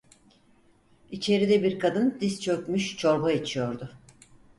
[1.11, 3.89] İçeride bir kadın diz çökmüş, çorba içiyordu.